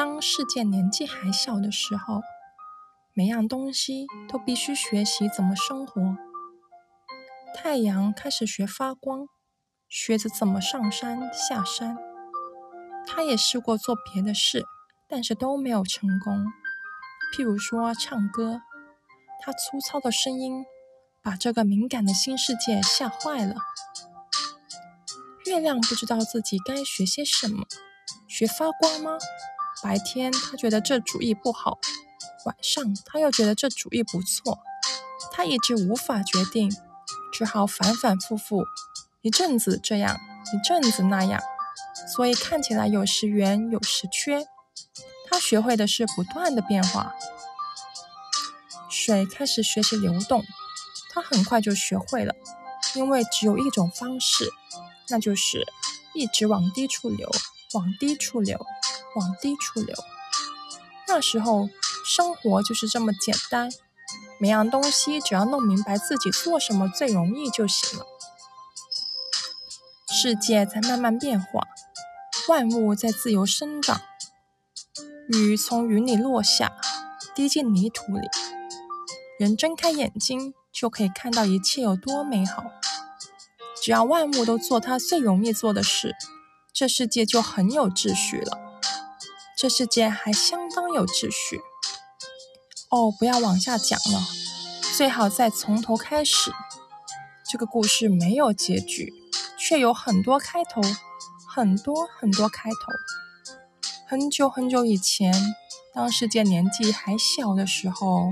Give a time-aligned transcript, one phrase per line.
[0.00, 2.22] 当世界年纪还小的时候，
[3.12, 6.16] 每样东西都必须学习怎么生活。
[7.54, 9.26] 太阳开始学发光，
[9.90, 11.98] 学着怎么上山下山。
[13.06, 14.64] 他也试过做别的事，
[15.06, 16.46] 但是都没有成功。
[17.36, 18.62] 譬如说唱歌，
[19.42, 20.64] 他粗糙的声音
[21.22, 23.54] 把这个敏感的新世界吓坏了。
[25.44, 27.66] 月亮不知道自己该学些什么，
[28.26, 29.18] 学发光吗？
[29.82, 31.78] 白天他觉得这主意不好，
[32.44, 34.58] 晚上他又觉得这主意不错，
[35.32, 36.70] 他一直无法决定，
[37.32, 38.64] 只好反反复复，
[39.22, 40.16] 一阵子这样，
[40.52, 41.40] 一阵子那样，
[42.14, 44.46] 所以看起来有时圆，有时缺。
[45.30, 47.14] 他学会的是不断的变化。
[48.88, 50.44] 水开始学习流动，
[51.12, 52.34] 他很快就学会了，
[52.94, 54.50] 因为只有一种方式，
[55.08, 55.64] 那就是
[56.14, 57.30] 一直往低处流，
[57.74, 58.66] 往低处流。
[59.16, 59.94] 往低处流。
[61.08, 61.68] 那时候，
[62.06, 63.70] 生活就是这么简单，
[64.38, 68.06] 每样东西只要弄明白自己做什么最容易就行了。
[70.08, 71.68] 世界在慢慢变化，
[72.48, 74.00] 万物在自由生长。
[75.28, 76.72] 雨从云里落下，
[77.34, 78.28] 滴进泥土里。
[79.38, 82.64] 人睁开眼睛，就可以看到一切有多美好。
[83.82, 86.14] 只要万物都做它最容易做的事，
[86.72, 88.69] 这世界就很有秩序了。
[89.60, 91.60] 这世界还相当有秩序
[92.88, 93.12] 哦！
[93.18, 94.26] 不要往下讲了，
[94.96, 96.50] 最好再从头开始。
[97.44, 99.12] 这个故事没有结局，
[99.58, 100.80] 却有很多开头，
[101.46, 102.76] 很多很多开头。
[104.08, 105.30] 很久很久以前，
[105.92, 108.30] 当世界年纪还小的时候。